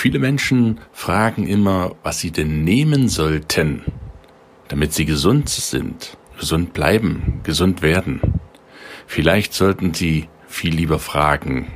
Viele 0.00 0.18
Menschen 0.18 0.80
fragen 0.92 1.46
immer, 1.46 1.94
was 2.02 2.20
sie 2.20 2.30
denn 2.30 2.64
nehmen 2.64 3.10
sollten, 3.10 3.82
damit 4.68 4.94
sie 4.94 5.04
gesund 5.04 5.50
sind, 5.50 6.16
gesund 6.38 6.72
bleiben, 6.72 7.40
gesund 7.42 7.82
werden. 7.82 8.40
Vielleicht 9.06 9.52
sollten 9.52 9.92
sie 9.92 10.30
viel 10.48 10.74
lieber 10.74 10.98
fragen, 10.98 11.70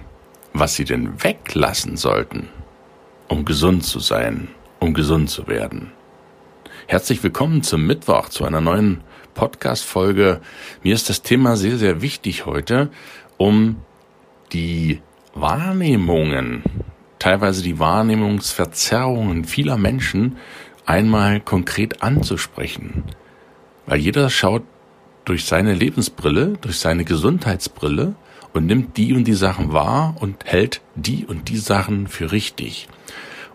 was 0.54 0.74
sie 0.74 0.86
denn 0.86 1.22
weglassen 1.22 1.98
sollten, 1.98 2.48
um 3.28 3.44
gesund 3.44 3.84
zu 3.84 4.00
sein, 4.00 4.48
um 4.80 4.94
gesund 4.94 5.28
zu 5.28 5.46
werden. 5.46 5.92
Herzlich 6.86 7.22
willkommen 7.22 7.62
zum 7.62 7.86
Mittwoch, 7.86 8.30
zu 8.30 8.46
einer 8.46 8.62
neuen 8.62 9.02
Podcast-Folge. 9.34 10.40
Mir 10.82 10.94
ist 10.94 11.10
das 11.10 11.20
Thema 11.20 11.56
sehr, 11.56 11.76
sehr 11.76 12.00
wichtig 12.00 12.46
heute, 12.46 12.90
um 13.36 13.82
die 14.54 15.02
Wahrnehmungen 15.34 16.62
teilweise 17.24 17.62
die 17.62 17.78
Wahrnehmungsverzerrungen 17.78 19.44
vieler 19.46 19.78
Menschen 19.78 20.36
einmal 20.84 21.40
konkret 21.40 22.02
anzusprechen. 22.02 23.04
Weil 23.86 24.00
jeder 24.00 24.28
schaut 24.28 24.62
durch 25.24 25.46
seine 25.46 25.72
Lebensbrille, 25.72 26.58
durch 26.60 26.78
seine 26.78 27.06
Gesundheitsbrille 27.06 28.14
und 28.52 28.66
nimmt 28.66 28.98
die 28.98 29.14
und 29.14 29.24
die 29.24 29.32
Sachen 29.32 29.72
wahr 29.72 30.16
und 30.20 30.44
hält 30.44 30.82
die 30.96 31.24
und 31.24 31.48
die 31.48 31.56
Sachen 31.56 32.08
für 32.08 32.30
richtig. 32.30 32.88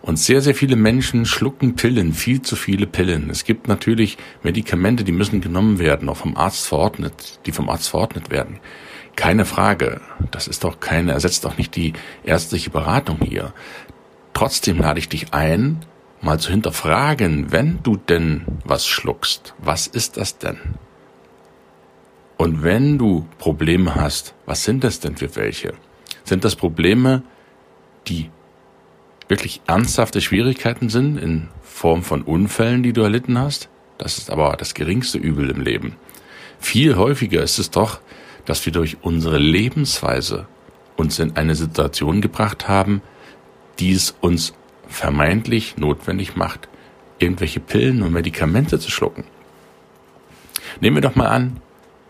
Und 0.01 0.17
sehr, 0.17 0.41
sehr 0.41 0.55
viele 0.55 0.75
Menschen 0.75 1.27
schlucken 1.27 1.75
Pillen, 1.75 2.13
viel 2.13 2.41
zu 2.41 2.55
viele 2.55 2.87
Pillen. 2.87 3.29
Es 3.29 3.43
gibt 3.43 3.67
natürlich 3.67 4.17
Medikamente, 4.41 5.03
die 5.03 5.11
müssen 5.11 5.41
genommen 5.41 5.77
werden, 5.77 6.09
auch 6.09 6.17
vom 6.17 6.35
Arzt 6.35 6.65
verordnet, 6.65 7.39
die 7.45 7.51
vom 7.51 7.69
Arzt 7.69 7.89
verordnet 7.89 8.31
werden. 8.31 8.59
Keine 9.19 9.43
Frage. 9.43 9.99
Das 10.31 10.47
ist 10.47 10.63
doch 10.63 10.79
keine, 10.79 11.11
ersetzt 11.11 11.43
doch 11.43 11.57
nicht 11.57 11.75
die 11.75 11.91
ärztliche 12.23 12.69
Beratung 12.69 13.19
hier. 13.21 13.53
Trotzdem 14.33 14.79
lade 14.79 14.97
ich 14.97 15.09
dich 15.09 15.33
ein, 15.33 15.81
mal 16.21 16.39
zu 16.39 16.51
hinterfragen, 16.51 17.51
wenn 17.51 17.83
du 17.83 17.97
denn 17.97 18.45
was 18.63 18.87
schluckst, 18.87 19.55
was 19.57 19.87
ist 19.87 20.15
das 20.15 20.37
denn? 20.37 20.57
Und 22.37 22.63
wenn 22.63 22.97
du 22.97 23.27
Probleme 23.39 23.93
hast, 23.95 24.35
was 24.45 24.63
sind 24.63 24.85
das 24.85 25.01
denn 25.01 25.17
für 25.17 25.35
welche? 25.35 25.73
Sind 26.23 26.45
das 26.45 26.55
Probleme, 26.55 27.21
die 28.07 28.29
wirklich 29.27 29.59
ernsthafte 29.67 30.21
Schwierigkeiten 30.21 30.87
sind 30.87 31.17
in 31.17 31.49
Form 31.61 32.03
von 32.03 32.21
Unfällen, 32.21 32.83
die 32.83 32.93
du 32.93 33.01
erlitten 33.01 33.37
hast? 33.37 33.67
Das 33.97 34.17
ist 34.17 34.31
aber 34.31 34.55
das 34.57 34.73
geringste 34.73 35.17
Übel 35.17 35.49
im 35.49 35.59
Leben. 35.59 35.97
Viel 36.61 36.95
häufiger 36.95 37.43
ist 37.43 37.59
es 37.59 37.69
doch, 37.69 37.99
dass 38.49 38.65
wir 38.65 38.73
durch 38.73 38.97
unsere 39.03 39.37
Lebensweise 39.37 40.47
uns 40.97 41.19
in 41.19 41.37
eine 41.37 41.53
Situation 41.53 42.19
gebracht 42.19 42.67
haben, 42.67 43.03
die 43.77 43.91
es 43.91 44.15
uns 44.21 44.55
vermeintlich 44.87 45.77
notwendig 45.77 46.35
macht, 46.35 46.67
irgendwelche 47.19 47.59
Pillen 47.59 48.01
und 48.01 48.11
Medikamente 48.11 48.79
zu 48.79 48.89
schlucken. 48.89 49.23
Nehmen 50.81 50.97
wir 50.97 51.01
doch 51.01 51.13
mal 51.13 51.27
an, 51.27 51.61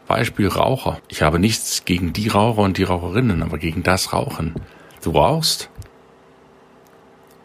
Beispiel 0.07 0.47
Raucher. 0.47 1.01
Ich 1.09 1.21
habe 1.23 1.39
nichts 1.39 1.83
gegen 1.83 2.13
die 2.13 2.29
Raucher 2.29 2.61
und 2.61 2.77
die 2.77 2.83
Raucherinnen, 2.83 3.43
aber 3.43 3.57
gegen 3.57 3.83
das 3.83 4.13
Rauchen. 4.13 4.55
Du 5.03 5.11
rauchst 5.11 5.69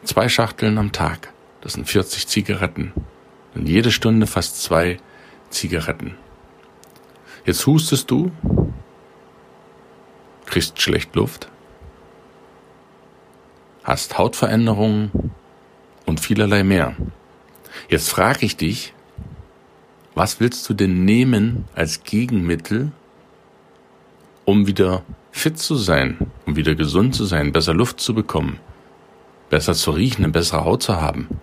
zwei 0.04 0.28
Schachteln 0.28 0.78
am 0.78 0.92
Tag. 0.92 1.32
Das 1.62 1.72
sind 1.72 1.88
40 1.88 2.28
Zigaretten. 2.28 2.92
Und 3.56 3.68
jede 3.68 3.90
Stunde 3.90 4.28
fast 4.28 4.62
zwei 4.62 4.98
Zigaretten. 5.50 6.14
Jetzt 7.44 7.66
hustest 7.66 8.08
du 8.12 8.30
kriegst 10.54 10.80
schlecht 10.80 11.16
Luft, 11.16 11.48
hast 13.82 14.16
Hautveränderungen 14.18 15.10
und 16.06 16.20
vielerlei 16.20 16.62
mehr. 16.62 16.94
Jetzt 17.88 18.08
frage 18.08 18.46
ich 18.46 18.56
dich, 18.56 18.94
was 20.14 20.38
willst 20.38 20.68
du 20.68 20.74
denn 20.74 21.04
nehmen 21.04 21.64
als 21.74 22.04
Gegenmittel, 22.04 22.92
um 24.44 24.68
wieder 24.68 25.02
fit 25.32 25.58
zu 25.58 25.74
sein, 25.74 26.18
um 26.46 26.54
wieder 26.54 26.76
gesund 26.76 27.16
zu 27.16 27.24
sein, 27.24 27.50
besser 27.50 27.74
Luft 27.74 27.98
zu 27.98 28.14
bekommen, 28.14 28.60
besser 29.50 29.74
zu 29.74 29.90
riechen, 29.90 30.22
eine 30.22 30.32
bessere 30.32 30.64
Haut 30.64 30.84
zu 30.84 31.00
haben? 31.00 31.40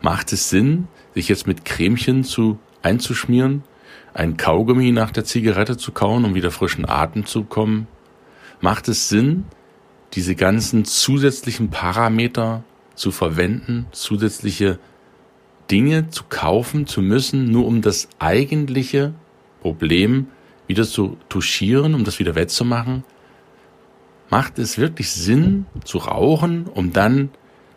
Macht 0.00 0.32
es 0.32 0.48
Sinn, 0.48 0.88
sich 1.14 1.28
jetzt 1.28 1.46
mit 1.46 1.66
Cremchen 1.66 2.24
zu 2.24 2.58
einzuschmieren, 2.80 3.62
ein 4.14 4.38
Kaugummi 4.38 4.90
nach 4.90 5.10
der 5.10 5.26
Zigarette 5.26 5.76
zu 5.76 5.92
kauen, 5.92 6.24
um 6.24 6.34
wieder 6.34 6.50
frischen 6.50 6.88
Atem 6.88 7.26
zu 7.26 7.42
bekommen, 7.42 7.88
macht 8.62 8.88
es 8.88 9.10
Sinn, 9.10 9.44
diese 10.14 10.34
ganzen 10.34 10.86
zusätzlichen 10.86 11.68
Parameter 11.68 12.64
zu 12.94 13.10
verwenden, 13.10 13.86
zusätzliche 13.92 14.78
Dinge 15.70 16.10
zu 16.10 16.24
kaufen 16.28 16.86
zu 16.86 17.02
müssen, 17.02 17.50
nur 17.50 17.66
um 17.66 17.82
das 17.82 18.08
eigentliche 18.18 19.14
Problem 19.60 20.28
wieder 20.66 20.84
zu 20.84 21.18
touchieren, 21.28 21.94
um 21.94 22.04
das 22.04 22.18
wieder 22.18 22.34
wettzumachen? 22.34 23.04
Macht 24.30 24.58
es 24.58 24.78
wirklich 24.78 25.10
Sinn 25.10 25.66
zu 25.84 25.98
rauchen, 25.98 26.66
um 26.66 26.92
dann 26.92 27.30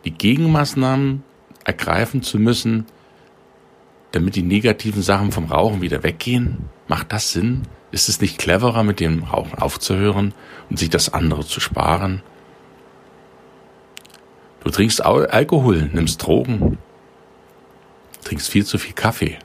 die 0.04 0.12
Gegenmaßnahmen 0.12 1.22
ergreifen 1.64 2.22
zu 2.22 2.38
müssen, 2.38 2.86
damit 4.12 4.36
die 4.36 4.42
negativen 4.42 5.02
Sachen 5.02 5.32
vom 5.32 5.46
Rauchen 5.46 5.82
wieder 5.82 6.02
weggehen? 6.02 6.58
Macht 6.86 7.12
das 7.12 7.32
Sinn? 7.32 7.62
Ist 7.92 8.08
es 8.08 8.20
nicht 8.20 8.38
cleverer, 8.38 8.82
mit 8.82 9.00
dem 9.00 9.24
Rauchen 9.24 9.58
aufzuhören 9.58 10.34
und 10.68 10.78
sich 10.78 10.90
das 10.90 11.12
andere 11.12 11.44
zu 11.44 11.60
sparen? 11.60 12.22
Du 14.64 14.70
trinkst 14.70 15.04
Alkohol, 15.04 15.88
nimmst 15.92 16.22
Drogen, 16.24 16.78
trinkst 18.24 18.48
viel 18.50 18.66
zu 18.66 18.78
viel 18.78 18.94
Kaffee. 18.94 19.38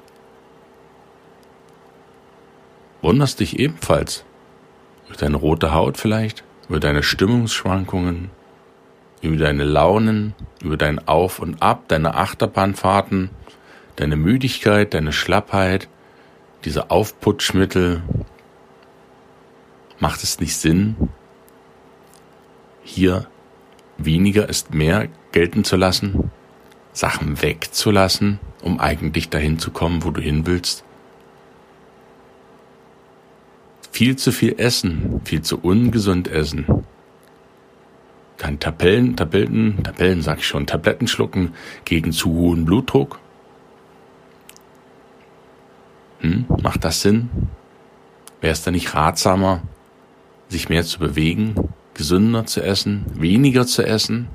Wunderst 3.04 3.40
dich 3.40 3.60
ebenfalls 3.60 4.26
über 5.08 5.18
deine 5.18 5.38
rote 5.38 5.74
Haut 5.74 5.98
vielleicht, 5.98 6.44
über 6.70 6.80
deine 6.80 7.04
Stimmungsschwankungen, 7.04 8.32
über 9.22 9.38
deine 9.38 9.64
Launen, 9.64 10.34
über 10.64 10.78
dein 10.78 11.08
Auf 11.08 11.40
und 11.40 11.62
Ab, 11.62 11.84
deine 11.88 12.16
Achterbahnfahrten, 12.16 13.30
deine 13.98 14.16
Müdigkeit, 14.16 14.94
deine 14.94 15.14
Schlappheit, 15.14 15.88
diese 16.66 16.90
Aufputschmittel, 16.90 18.02
Macht 20.02 20.24
es 20.24 20.40
nicht 20.40 20.58
Sinn, 20.58 20.96
hier 22.84 23.28
weniger 24.00 24.50
ist 24.50 24.74
mehr 24.74 25.10
gelten 25.32 25.64
zu 25.64 25.76
lassen, 25.76 26.32
Sachen 26.92 27.40
wegzulassen, 27.44 28.40
um 28.64 28.80
eigentlich 28.80 29.30
dahin 29.30 29.60
zu 29.60 29.70
kommen, 29.70 30.04
wo 30.04 30.10
du 30.10 30.20
hin 30.20 30.48
willst? 30.48 30.84
Viel 33.92 34.16
zu 34.16 34.32
viel 34.32 34.56
essen, 34.58 35.22
viel 35.24 35.44
zu 35.44 35.60
ungesund 35.60 36.28
essen. 36.28 36.66
Dann 38.38 38.60
Tabellen, 38.60 39.16
Tabellen, 39.16 39.84
Tabellen 39.84 40.24
sag 40.24 40.40
ich 40.40 40.48
schon, 40.48 40.66
Tabletten 40.66 41.08
schlucken 41.08 41.54
gegen 41.86 42.12
zu 42.12 42.32
hohen 42.32 42.66
Blutdruck. 42.66 43.20
Hm, 46.22 46.46
macht 46.64 46.84
das 46.84 47.02
Sinn? 47.02 47.30
Wäre 48.40 48.54
es 48.54 48.64
da 48.64 48.72
nicht 48.72 48.96
ratsamer, 48.96 49.62
sich 50.52 50.70
mehr 50.70 50.84
zu 50.84 51.00
bewegen, 51.00 51.56
gesünder 51.94 52.46
zu 52.46 52.62
essen, 52.62 53.06
weniger 53.16 53.66
zu 53.66 53.86
essen. 53.86 54.28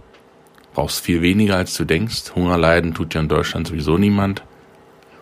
Brauchst 0.73 1.01
viel 1.01 1.23
weniger, 1.23 1.57
als 1.57 1.77
du 1.77 1.85
denkst. 1.85 2.35
Hunger 2.35 2.59
leiden 2.59 2.95
tut 2.95 3.15
ja 3.15 3.21
in 3.21 3.29
Deutschland 3.29 3.69
sowieso 3.69 3.99
niemand. 3.99 4.43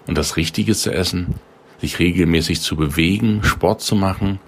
Und 0.07 0.17
das 0.17 0.37
Richtige 0.37 0.75
zu 0.75 0.93
essen, 0.93 1.35
sich 1.81 1.99
regelmäßig 1.99 2.61
zu 2.61 2.77
bewegen, 2.77 3.43
Sport 3.43 3.81
zu 3.81 3.97
machen, 3.97 4.39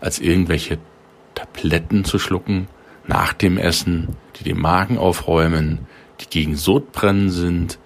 als 0.00 0.18
irgendwelche 0.18 0.78
Tabletten 1.34 2.04
zu 2.04 2.18
schlucken, 2.18 2.68
nach 3.06 3.32
dem 3.32 3.58
Essen, 3.58 4.16
die 4.36 4.44
den 4.44 4.60
Magen 4.60 4.98
aufräumen, 4.98 5.80
die 6.20 6.26
gegen 6.26 6.56
Sodbrennen 6.56 7.30
sind, 7.30 7.78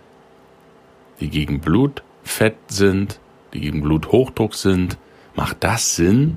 die 1.21 1.29
gegen 1.29 1.61
Blutfett 1.61 2.57
sind, 2.69 3.21
die 3.53 3.61
gegen 3.61 3.83
Bluthochdruck 3.83 4.55
sind. 4.55 4.99
Macht 5.35 5.59
das 5.61 5.97
Sinn? 5.97 6.37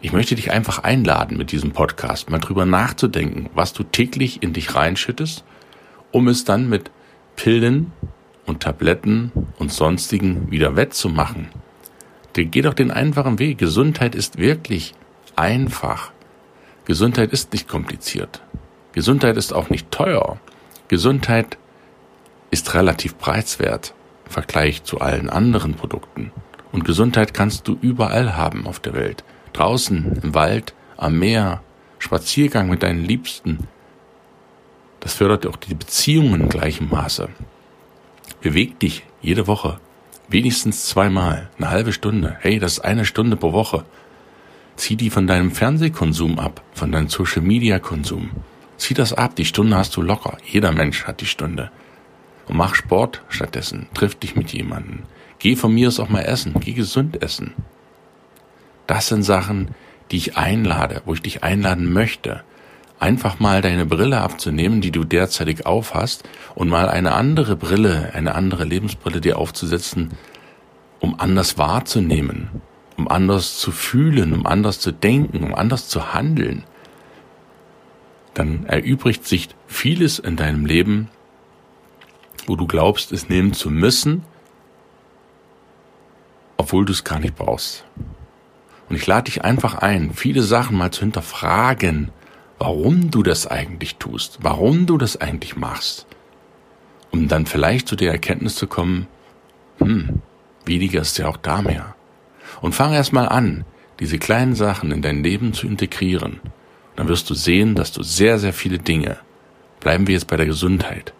Ich 0.00 0.12
möchte 0.12 0.36
dich 0.36 0.52
einfach 0.52 0.84
einladen, 0.84 1.36
mit 1.36 1.50
diesem 1.50 1.72
Podcast 1.72 2.30
mal 2.30 2.38
drüber 2.38 2.64
nachzudenken, 2.64 3.50
was 3.54 3.72
du 3.72 3.82
täglich 3.82 4.42
in 4.44 4.52
dich 4.52 4.76
reinschüttest, 4.76 5.42
um 6.12 6.28
es 6.28 6.44
dann 6.44 6.68
mit 6.68 6.92
Pillen 7.34 7.92
und 8.46 8.62
Tabletten 8.62 9.32
und 9.58 9.72
sonstigen 9.72 10.52
wieder 10.52 10.76
wettzumachen. 10.76 11.48
Geh 12.32 12.62
doch 12.62 12.74
den 12.74 12.92
einfachen 12.92 13.40
Weg. 13.40 13.58
Gesundheit 13.58 14.14
ist 14.14 14.38
wirklich 14.38 14.94
einfach. 15.34 16.12
Gesundheit 16.84 17.32
ist 17.32 17.52
nicht 17.52 17.66
kompliziert. 17.66 18.42
Gesundheit 18.92 19.36
ist 19.36 19.52
auch 19.52 19.68
nicht 19.68 19.90
teuer. 19.90 20.38
Gesundheit 20.86 21.58
ist 22.52 22.74
relativ 22.74 23.18
preiswert 23.18 23.94
im 24.26 24.30
Vergleich 24.30 24.84
zu 24.84 25.00
allen 25.00 25.28
anderen 25.28 25.74
Produkten. 25.74 26.30
Und 26.70 26.84
Gesundheit 26.84 27.34
kannst 27.34 27.66
du 27.66 27.76
überall 27.80 28.36
haben 28.36 28.68
auf 28.68 28.78
der 28.78 28.94
Welt. 28.94 29.24
Draußen, 29.58 30.20
im 30.22 30.34
Wald, 30.34 30.72
am 30.96 31.18
Meer, 31.18 31.64
Spaziergang 31.98 32.68
mit 32.68 32.84
deinen 32.84 33.04
Liebsten. 33.04 33.66
Das 35.00 35.14
fördert 35.14 35.48
auch 35.48 35.56
die 35.56 35.74
Beziehungen 35.74 36.42
in 36.42 36.48
gleichem 36.48 36.88
Maße. 36.88 37.28
Beweg 38.40 38.78
dich 38.78 39.02
jede 39.20 39.48
Woche. 39.48 39.80
Wenigstens 40.28 40.86
zweimal. 40.86 41.50
Eine 41.58 41.70
halbe 41.70 41.92
Stunde. 41.92 42.36
Hey, 42.38 42.60
das 42.60 42.74
ist 42.74 42.84
eine 42.84 43.04
Stunde 43.04 43.34
pro 43.34 43.52
Woche. 43.52 43.84
Zieh 44.76 44.94
die 44.94 45.10
von 45.10 45.26
deinem 45.26 45.50
Fernsehkonsum 45.50 46.38
ab, 46.38 46.62
von 46.72 46.92
deinem 46.92 47.08
Social 47.08 47.42
Media 47.42 47.80
Konsum. 47.80 48.30
Zieh 48.76 48.94
das 48.94 49.12
ab. 49.12 49.34
Die 49.34 49.44
Stunde 49.44 49.76
hast 49.76 49.96
du 49.96 50.02
locker. 50.02 50.38
Jeder 50.44 50.70
Mensch 50.70 51.02
hat 51.02 51.20
die 51.20 51.26
Stunde. 51.26 51.72
Und 52.46 52.56
mach 52.56 52.76
Sport 52.76 53.24
stattdessen. 53.28 53.88
Triff 53.92 54.14
dich 54.14 54.36
mit 54.36 54.52
jemandem. 54.52 55.00
Geh 55.40 55.56
von 55.56 55.74
mir 55.74 55.88
aus 55.88 55.98
auch 55.98 56.10
mal 56.10 56.22
essen. 56.22 56.54
Geh 56.60 56.74
gesund 56.74 57.20
essen. 57.24 57.54
Das 58.88 59.06
sind 59.06 59.22
Sachen, 59.22 59.68
die 60.10 60.16
ich 60.16 60.36
einlade, 60.36 61.02
wo 61.04 61.14
ich 61.14 61.22
dich 61.22 61.44
einladen 61.44 61.92
möchte 61.92 62.42
einfach 63.00 63.38
mal 63.38 63.62
deine 63.62 63.86
Brille 63.86 64.20
abzunehmen, 64.20 64.80
die 64.80 64.90
du 64.90 65.04
derzeitig 65.04 65.66
aufhast, 65.66 66.28
und 66.54 66.68
mal 66.68 66.88
eine 66.88 67.12
andere 67.12 67.56
Brille, 67.56 68.10
eine 68.14 68.34
andere 68.34 68.64
Lebensbrille 68.64 69.20
dir 69.20 69.38
aufzusetzen, 69.38 70.10
um 71.00 71.18
anders 71.18 71.58
wahrzunehmen, 71.58 72.62
um 72.96 73.08
anders 73.08 73.58
zu 73.58 73.70
fühlen, 73.70 74.32
um 74.32 74.46
anders 74.46 74.80
zu 74.80 74.92
denken, 74.92 75.44
um 75.44 75.54
anders 75.54 75.88
zu 75.88 76.12
handeln. 76.12 76.64
Dann 78.34 78.66
erübrigt 78.66 79.26
sich 79.26 79.48
vieles 79.66 80.18
in 80.18 80.36
deinem 80.36 80.66
Leben, 80.66 81.08
wo 82.46 82.56
du 82.56 82.66
glaubst, 82.66 83.12
es 83.12 83.28
nehmen 83.28 83.52
zu 83.52 83.70
müssen, 83.70 84.22
obwohl 86.56 86.84
du 86.84 86.92
es 86.92 87.04
gar 87.04 87.20
nicht 87.20 87.36
brauchst. 87.36 87.84
Und 88.88 88.96
ich 88.96 89.06
lade 89.06 89.24
dich 89.24 89.44
einfach 89.44 89.74
ein, 89.76 90.12
viele 90.14 90.42
Sachen 90.42 90.76
mal 90.76 90.90
zu 90.90 91.00
hinterfragen, 91.00 92.10
warum 92.58 93.10
du 93.10 93.22
das 93.22 93.46
eigentlich 93.46 93.96
tust, 93.96 94.38
warum 94.42 94.86
du 94.86 94.98
das 94.98 95.20
eigentlich 95.20 95.56
machst, 95.56 96.06
um 97.10 97.28
dann 97.28 97.46
vielleicht 97.46 97.88
zu 97.88 97.96
der 97.96 98.12
Erkenntnis 98.12 98.56
zu 98.56 98.66
kommen, 98.66 99.06
hm, 99.78 100.20
weniger 100.64 101.00
ist 101.00 101.18
ja 101.18 101.28
auch 101.28 101.36
da 101.36 101.62
mehr. 101.62 101.94
Und 102.60 102.74
fang 102.74 102.92
erst 102.92 103.12
mal 103.12 103.26
an, 103.28 103.64
diese 104.00 104.18
kleinen 104.18 104.54
Sachen 104.54 104.90
in 104.90 105.02
dein 105.02 105.22
Leben 105.22 105.52
zu 105.52 105.66
integrieren. 105.66 106.40
Dann 106.96 107.08
wirst 107.08 107.30
du 107.30 107.34
sehen, 107.34 107.74
dass 107.74 107.92
du 107.92 108.02
sehr, 108.02 108.38
sehr 108.38 108.52
viele 108.52 108.78
Dinge, 108.78 109.18
bleiben 109.80 110.06
wir 110.06 110.14
jetzt 110.14 110.26
bei 110.26 110.36
der 110.36 110.46
Gesundheit, 110.46 111.12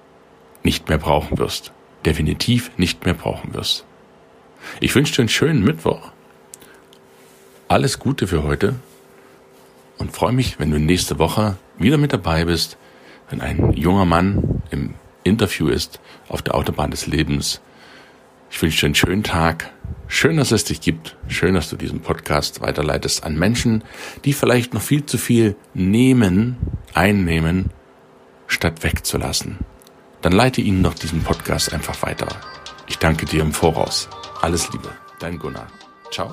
nicht 0.63 0.89
mehr 0.89 0.99
brauchen 0.99 1.39
wirst. 1.39 1.73
Definitiv 2.05 2.71
nicht 2.77 3.05
mehr 3.05 3.15
brauchen 3.15 3.55
wirst. 3.55 3.85
Ich 4.81 4.95
wünsche 4.95 5.15
dir 5.15 5.23
einen 5.23 5.29
schönen 5.29 5.65
Mittwoch. 5.65 6.13
Alles 7.69 7.99
Gute 7.99 8.27
für 8.27 8.45
heute 8.45 8.77
und 9.99 10.17
freue 10.17 10.33
mich, 10.33 10.59
wenn 10.59 10.71
du 10.71 10.81
nächste 10.81 11.19
Woche 11.19 11.59
wieder 11.77 11.99
mit 11.99 12.15
dabei 12.15 12.47
bist, 12.47 12.79
wenn 13.29 13.43
ein 13.43 13.75
junger 13.75 14.07
Mann 14.07 14.63
im 14.71 14.95
Interview 15.23 15.69
ist 15.69 16.01
auf 16.29 16.41
der 16.41 16.55
Autobahn 16.55 16.91
des 16.91 17.07
Lebens. 17.07 17.61
Ich 18.51 18.63
wünsche 18.63 18.81
dir 18.81 18.87
einen 18.87 18.95
schönen 18.95 19.23
Tag. 19.23 19.71
Schön, 20.07 20.39
dass 20.39 20.51
es 20.51 20.65
dich 20.65 20.81
gibt. 20.81 21.17
Schön, 21.29 21.53
dass 21.53 21.69
du 21.69 21.77
diesen 21.77 22.01
Podcast 22.01 22.63
weiterleitest 22.63 23.23
an 23.23 23.39
Menschen, 23.39 23.85
die 24.25 24.33
vielleicht 24.33 24.73
noch 24.73 24.81
viel 24.81 25.05
zu 25.05 25.19
viel 25.19 25.55
nehmen, 25.75 26.57
einnehmen, 26.95 27.69
statt 28.47 28.83
wegzulassen. 28.83 29.59
Dann 30.23 30.33
leite 30.33 30.63
ihnen 30.63 30.83
doch 30.83 30.95
diesen 30.95 31.23
Podcast 31.23 31.75
einfach 31.75 32.01
weiter. 32.01 32.29
Ich 32.87 32.97
danke 32.97 33.27
dir 33.27 33.43
im 33.43 33.53
Voraus. 33.53 34.09
Alles 34.41 34.73
Liebe. 34.73 34.89
Dein 35.21 35.39
Gunnar. 35.39 35.67
Ciao. 36.11 36.33